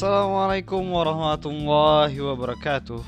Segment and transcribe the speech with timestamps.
[0.00, 3.04] Assalamualaikum warahmatullahi wabarakatuh.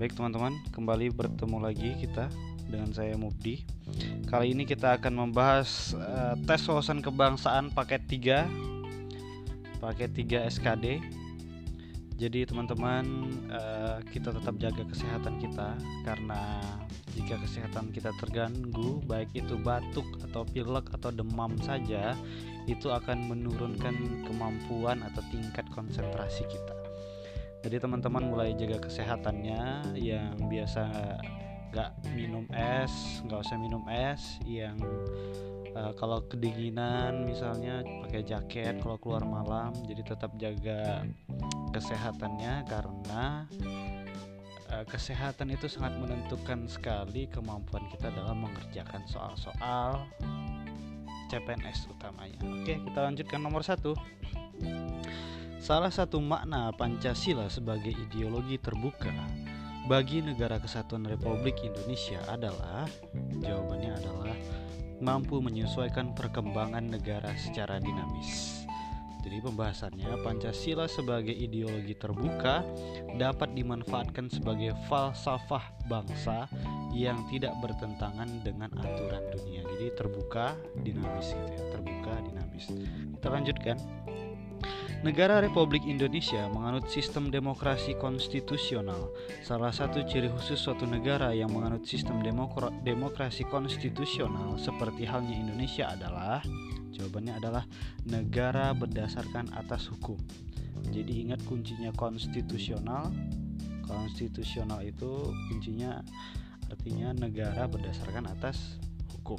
[0.00, 2.32] Baik teman-teman, kembali bertemu lagi kita
[2.64, 3.60] dengan saya Mubdi.
[4.24, 8.48] Kali ini kita akan membahas uh, tes wawasan kebangsaan paket 3
[9.76, 11.04] Paket 3 SKD
[12.16, 16.64] Jadi teman-teman uh, kita tetap jaga kesehatan kita Karena
[17.12, 22.16] jika kesehatan kita terganggu Baik itu batuk atau pilek atau demam saja
[22.64, 26.74] Itu akan menurunkan kemampuan atau tingkat konsentrasi kita.
[27.66, 29.94] Jadi teman-teman mulai jaga kesehatannya.
[29.98, 30.82] Yang biasa
[31.76, 34.78] nggak minum es nggak usah minum es yang
[35.76, 41.04] uh, kalau kedinginan misalnya pakai jaket kalau keluar malam jadi tetap jaga
[41.76, 43.44] kesehatannya karena
[44.72, 50.08] uh, kesehatan itu sangat menentukan sekali kemampuan kita dalam mengerjakan soal-soal
[51.26, 52.38] CPNS utamanya.
[52.62, 53.98] Oke kita lanjutkan nomor satu.
[55.58, 59.10] Salah satu makna Pancasila sebagai ideologi terbuka
[59.90, 62.86] bagi negara kesatuan Republik Indonesia adalah
[63.42, 64.34] jawabannya adalah
[65.00, 68.64] mampu menyesuaikan perkembangan negara secara dinamis.
[69.26, 72.62] Jadi pembahasannya Pancasila sebagai ideologi terbuka
[73.18, 76.46] dapat dimanfaatkan sebagai falsafah bangsa
[76.94, 79.66] yang tidak bertentangan dengan aturan dunia.
[79.66, 82.70] Jadi terbuka, dinamis gitu ya, terbuka, dinamis.
[83.18, 83.76] Kita lanjutkan.
[85.04, 89.12] Negara Republik Indonesia menganut sistem demokrasi konstitusional.
[89.44, 92.24] Salah satu ciri khusus suatu negara yang menganut sistem
[92.80, 96.40] demokrasi konstitusional seperti halnya Indonesia adalah
[96.96, 97.64] jawabannya adalah
[98.08, 100.16] negara berdasarkan atas hukum.
[100.88, 103.12] Jadi ingat kuncinya konstitusional.
[103.84, 106.00] Konstitusional itu kuncinya
[106.72, 108.80] artinya negara berdasarkan atas
[109.12, 109.38] hukum.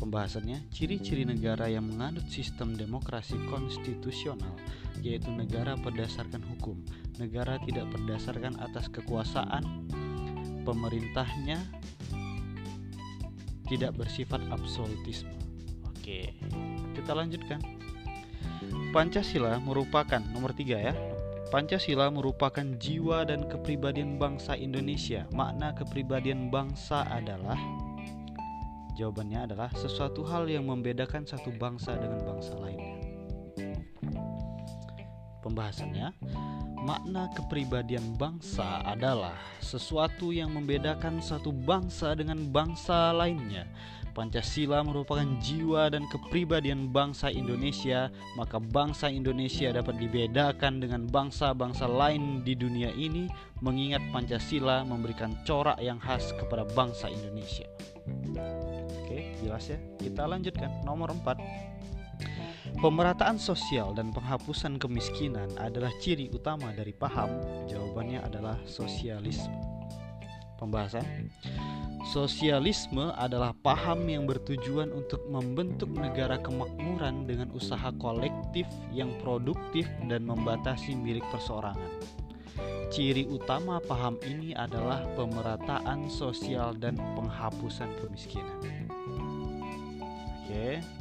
[0.00, 4.56] Pembahasannya, ciri-ciri negara yang menganut sistem demokrasi konstitusional,
[5.04, 6.80] yaitu negara berdasarkan hukum.
[7.20, 9.84] Negara tidak berdasarkan atas kekuasaan,
[10.64, 11.60] pemerintahnya
[13.68, 15.36] tidak bersifat absolutisme.
[15.84, 16.32] Oke,
[16.96, 17.60] kita lanjutkan.
[18.90, 20.94] Pancasila merupakan nomor tiga ya.
[21.54, 25.26] Pancasila merupakan jiwa dan kepribadian bangsa Indonesia.
[25.34, 27.58] Makna kepribadian bangsa adalah
[29.00, 33.00] Jawabannya adalah sesuatu hal yang membedakan satu bangsa dengan bangsa lainnya.
[35.40, 36.12] Pembahasannya,
[36.84, 39.32] makna kepribadian bangsa adalah
[39.64, 43.64] sesuatu yang membedakan satu bangsa dengan bangsa lainnya.
[44.12, 52.44] Pancasila merupakan jiwa dan kepribadian bangsa Indonesia, maka bangsa Indonesia dapat dibedakan dengan bangsa-bangsa lain
[52.44, 53.32] di dunia ini,
[53.64, 57.64] mengingat Pancasila memberikan corak yang khas kepada bangsa Indonesia.
[59.40, 59.78] Jelas ya.
[59.98, 60.84] Kita lanjutkan.
[60.84, 62.80] Nomor 4.
[62.80, 67.28] Pemerataan sosial dan penghapusan kemiskinan adalah ciri utama dari paham.
[67.68, 69.52] Jawabannya adalah sosialisme.
[70.60, 71.04] Pembahasan
[72.08, 80.24] Sosialisme adalah paham yang bertujuan untuk membentuk negara kemakmuran dengan usaha kolektif yang produktif dan
[80.24, 82.00] membatasi milik perseorangan.
[82.88, 88.79] Ciri utama paham ini adalah pemerataan sosial dan penghapusan kemiskinan.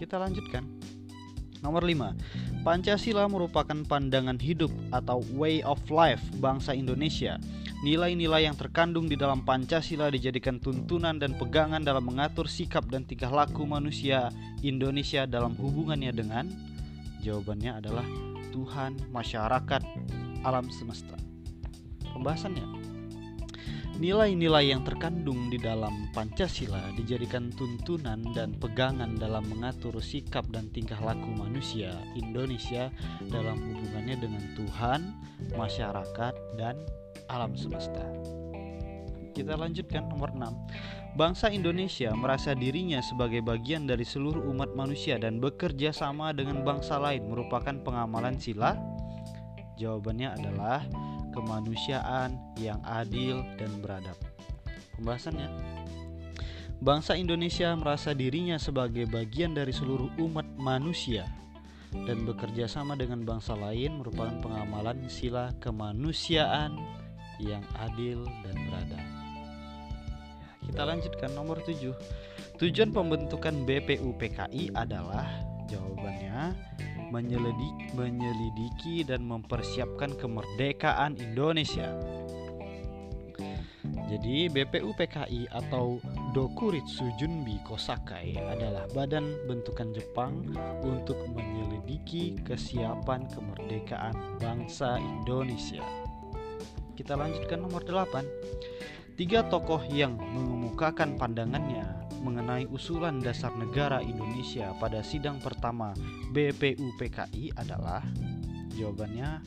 [0.00, 0.64] Kita lanjutkan.
[1.60, 2.64] Nomor 5.
[2.64, 7.36] Pancasila merupakan pandangan hidup atau way of life bangsa Indonesia.
[7.84, 13.32] Nilai-nilai yang terkandung di dalam Pancasila dijadikan tuntunan dan pegangan dalam mengatur sikap dan tingkah
[13.32, 14.32] laku manusia
[14.64, 16.48] Indonesia dalam hubungannya dengan
[17.20, 18.06] Jawabannya adalah
[18.48, 19.82] Tuhan, masyarakat,
[20.40, 21.16] alam semesta.
[22.16, 22.89] Pembahasannya
[24.00, 30.96] Nilai-nilai yang terkandung di dalam Pancasila dijadikan tuntunan dan pegangan dalam mengatur sikap dan tingkah
[31.04, 32.88] laku manusia Indonesia
[33.28, 35.00] dalam hubungannya dengan Tuhan,
[35.52, 36.80] masyarakat, dan
[37.28, 38.00] alam semesta.
[39.36, 41.20] Kita lanjutkan nomor 6.
[41.20, 46.96] Bangsa Indonesia merasa dirinya sebagai bagian dari seluruh umat manusia dan bekerja sama dengan bangsa
[46.96, 48.80] lain merupakan pengamalan sila.
[49.76, 50.88] Jawabannya adalah
[51.30, 54.18] kemanusiaan yang adil dan beradab.
[54.98, 55.48] Pembahasannya
[56.80, 61.28] Bangsa Indonesia merasa dirinya sebagai bagian dari seluruh umat manusia
[61.92, 66.80] dan bekerja sama dengan bangsa lain merupakan pengamalan sila kemanusiaan
[67.36, 69.04] yang adil dan beradab.
[70.64, 71.92] Kita lanjutkan nomor 7.
[72.60, 76.52] Tujuan pembentukan BPUPKI adalah jawabannya
[77.14, 81.94] menyelidiki, menyelidiki dan mempersiapkan kemerdekaan Indonesia.
[84.10, 86.02] Jadi BPUPKI atau
[86.34, 90.50] Dokuritsu Junbi Kosakai adalah badan bentukan Jepang
[90.82, 96.09] untuk menyelidiki kesiapan kemerdekaan bangsa Indonesia.
[97.00, 99.16] Kita lanjutkan nomor 8.
[99.16, 105.96] Tiga tokoh yang mengemukakan pandangannya mengenai usulan dasar negara Indonesia pada sidang pertama
[106.36, 108.04] BPUPKI adalah
[108.76, 109.40] jawabannya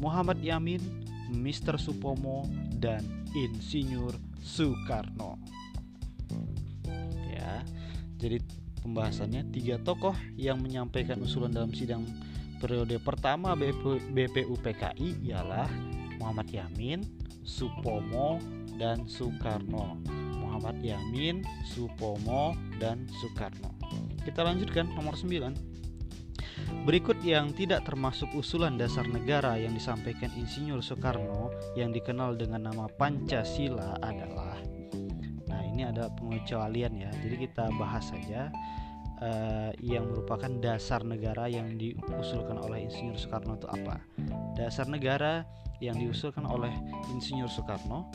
[0.00, 0.80] Muhammad Yamin,
[1.28, 1.76] Mr.
[1.76, 2.48] Supomo,
[2.80, 3.04] dan
[3.36, 5.36] Insinyur Soekarno.
[8.18, 8.42] Jadi
[8.82, 12.02] pembahasannya tiga tokoh yang menyampaikan usulan dalam sidang
[12.58, 15.70] periode pertama BP, BPUPKI ialah
[16.18, 17.06] Muhammad Yamin,
[17.46, 18.42] Supomo,
[18.76, 19.98] dan Soekarno.
[20.38, 23.74] Muhammad Yamin, Supomo, dan Soekarno.
[24.22, 25.78] Kita lanjutkan nomor 9.
[26.84, 32.90] Berikut yang tidak termasuk usulan dasar negara yang disampaikan Insinyur Soekarno yang dikenal dengan nama
[32.90, 34.58] Pancasila adalah
[35.78, 37.10] ini ada pengecualian ya.
[37.22, 38.50] Jadi kita bahas saja
[39.22, 44.02] uh, yang merupakan dasar negara yang diusulkan oleh Insinyur Soekarno itu apa?
[44.58, 45.46] Dasar negara
[45.78, 46.72] yang diusulkan oleh
[47.14, 48.10] Insinyur Soekarno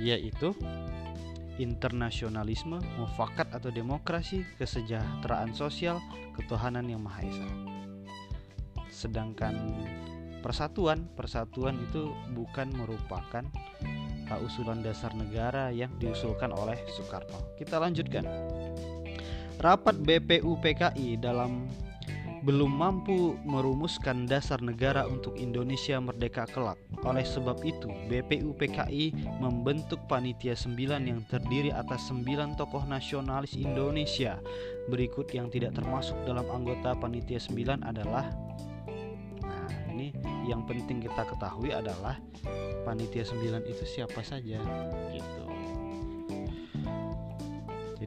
[0.00, 0.56] yaitu
[1.60, 6.00] internasionalisme, mufakat atau demokrasi, kesejahteraan sosial,
[6.32, 7.48] ketuhanan yang maha esa.
[8.88, 9.76] Sedangkan
[10.40, 13.44] persatuan, persatuan itu bukan merupakan
[14.40, 17.58] usulan dasar negara yang diusulkan oleh Soekarno.
[17.58, 18.24] Kita lanjutkan.
[19.60, 21.68] Rapat BPUPKI dalam
[22.40, 26.80] belum mampu merumuskan dasar negara untuk Indonesia merdeka kelak.
[27.04, 34.40] Oleh sebab itu, BPUPKI membentuk panitia 9 yang terdiri atas 9 tokoh nasionalis Indonesia.
[34.88, 38.32] Berikut yang tidak termasuk dalam anggota panitia 9 adalah
[39.92, 40.16] ini
[40.48, 42.16] yang penting kita ketahui adalah
[42.88, 44.56] panitia 9 itu siapa saja
[45.12, 45.59] gitu.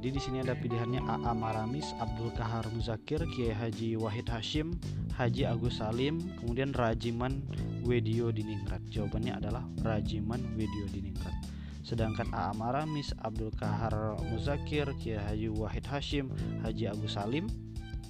[0.04, 4.76] Jadi di sini ada pilihannya AA Maramis, Abdul Kahar Muzakir, Kiai Haji Wahid Hashim,
[5.16, 7.40] Haji Agus Salim, kemudian Rajiman
[7.88, 8.84] Wedio Diningrat.
[8.92, 11.32] Jawabannya adalah Rajiman Wedio Diningrat.
[11.88, 16.36] Sedangkan AA Maramis, Abdul Kahar Muzakir, Kiai Haji Wahid Hashim,
[16.68, 17.48] Haji Agus Salim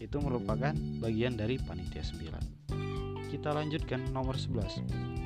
[0.01, 2.73] itu merupakan bagian dari panitia 9
[3.33, 5.22] kita lanjutkan nomor 11.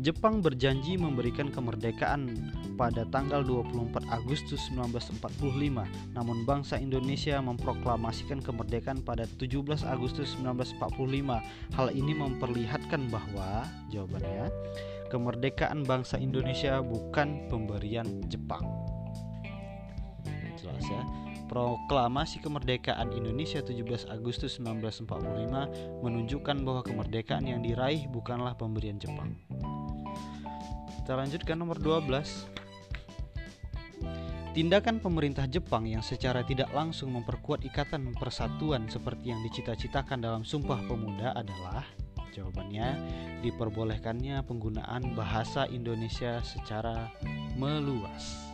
[0.00, 2.32] Jepang berjanji memberikan kemerdekaan
[2.80, 5.84] pada tanggal 24 Agustus 1945,
[6.16, 11.44] namun bangsa Indonesia memproklamasikan kemerdekaan pada 17 Agustus 1945.
[11.76, 14.48] Hal ini memperlihatkan bahwa jawabannya
[15.12, 18.64] kemerdekaan bangsa Indonesia bukan pemberian Jepang.
[20.56, 21.02] Jelas ya.
[21.52, 29.36] Proklamasi Kemerdekaan Indonesia 17 Agustus 1945 menunjukkan bahwa kemerdekaan yang diraih bukanlah pemberian Jepang.
[31.12, 32.08] Kita lanjutkan nomor 12.
[34.56, 40.80] Tindakan pemerintah Jepang yang secara tidak langsung memperkuat ikatan persatuan seperti yang dicita-citakan dalam Sumpah
[40.88, 41.84] Pemuda adalah
[42.32, 42.96] jawabannya
[43.44, 47.12] diperbolehkannya penggunaan bahasa Indonesia secara
[47.60, 48.48] meluas.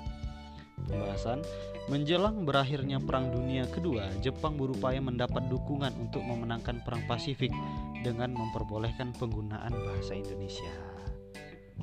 [0.91, 1.47] Pembahasan
[1.87, 7.55] Menjelang berakhirnya Perang Dunia Kedua, Jepang berupaya mendapat dukungan untuk memenangkan Perang Pasifik
[8.03, 10.99] dengan memperbolehkan penggunaan bahasa Indonesia.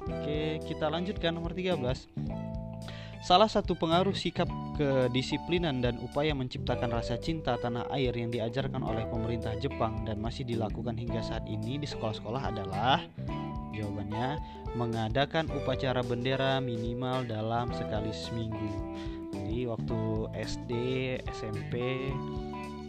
[0.03, 1.79] Oke, kita lanjutkan nomor 13.
[3.25, 4.45] Salah satu pengaruh sikap
[4.77, 10.45] kedisiplinan dan upaya menciptakan rasa cinta tanah air yang diajarkan oleh pemerintah Jepang dan masih
[10.45, 13.01] dilakukan hingga saat ini di sekolah-sekolah adalah
[13.73, 14.37] jawabannya
[14.77, 18.71] mengadakan upacara bendera minimal dalam sekali seminggu
[19.33, 19.99] jadi waktu
[20.35, 20.71] SD
[21.31, 21.73] SMP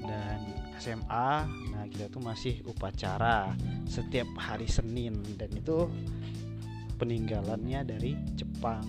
[0.07, 0.39] dan
[0.79, 3.55] SMA nah kita tuh masih upacara
[3.87, 5.91] setiap hari Senin dan itu
[6.97, 8.85] peninggalannya dari Jepang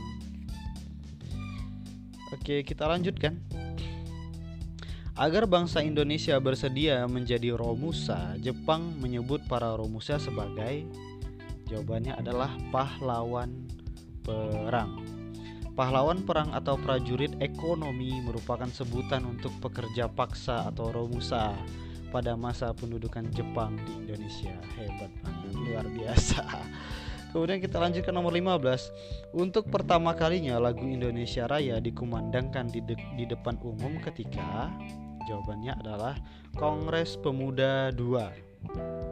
[2.33, 3.39] Oke kita lanjutkan
[5.17, 10.85] Agar bangsa Indonesia bersedia menjadi Romusa, Jepang menyebut para Romusa sebagai
[11.65, 13.65] jawabannya adalah pahlawan
[14.21, 15.01] perang.
[15.73, 21.53] Pahlawan perang atau prajurit ekonomi merupakan sebutan untuk pekerja paksa atau romusa
[22.13, 24.53] pada masa pendudukan Jepang di Indonesia.
[24.77, 26.45] Hebat banget, luar biasa.
[27.35, 29.35] Kemudian kita lanjutkan nomor 15.
[29.35, 34.71] Untuk pertama kalinya lagu Indonesia Raya dikumandangkan di, de di depan umum ketika
[35.27, 36.15] jawabannya adalah
[36.55, 39.07] Kongres Pemuda 2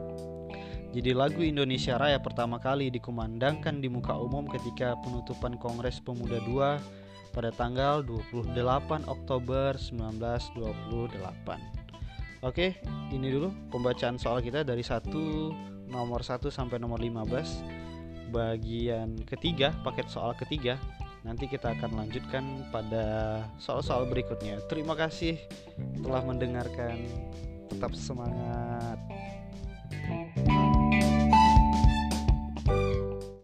[0.96, 6.80] jadi lagu Indonesia Raya pertama kali dikumandangkan di muka umum ketika penutupan Kongres Pemuda II
[7.36, 8.56] pada tanggal 28
[9.04, 11.20] Oktober 1928.
[12.40, 12.80] Oke,
[13.12, 15.52] ini dulu pembacaan soal kita dari satu
[15.84, 17.76] nomor 1 sampai nomor 15.
[18.30, 20.78] Bagian ketiga, paket soal ketiga
[21.26, 23.04] nanti kita akan lanjutkan pada
[23.58, 24.62] soal-soal berikutnya.
[24.70, 25.34] Terima kasih
[25.98, 27.02] telah mendengarkan.
[27.66, 29.15] Tetap semangat.